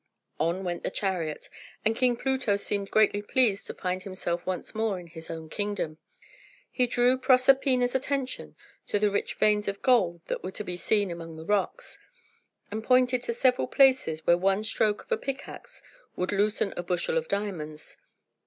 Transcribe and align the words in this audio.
On 0.39 0.63
went 0.63 0.81
the 0.81 0.89
chariot, 0.89 1.47
and 1.85 1.95
King 1.95 2.15
Pluto 2.15 2.55
seemed 2.55 2.89
greatly 2.89 3.21
pleased 3.21 3.67
to 3.67 3.75
find 3.75 4.01
himself 4.01 4.47
once 4.47 4.73
more 4.73 4.99
in 4.99 5.05
his 5.05 5.29
own 5.29 5.47
kingdom. 5.47 5.99
He 6.71 6.87
drew 6.87 7.19
Proserpina's 7.19 7.93
attention 7.93 8.55
to 8.87 8.97
the 8.97 9.11
rich 9.11 9.35
veins 9.35 9.67
of 9.67 9.83
gold 9.83 10.21
that 10.25 10.41
were 10.43 10.49
to 10.53 10.63
be 10.63 10.75
seen 10.75 11.11
among 11.11 11.35
the 11.35 11.45
rocks, 11.45 11.99
and 12.71 12.83
pointed 12.83 13.21
to 13.21 13.33
several 13.33 13.67
places 13.67 14.25
where 14.25 14.39
one 14.39 14.63
stroke 14.63 15.03
of 15.03 15.11
a 15.11 15.17
pickaxe 15.17 15.83
would 16.15 16.31
loosen 16.31 16.73
a 16.75 16.81
bushel 16.81 17.15
of 17.15 17.27
diamonds. 17.27 17.97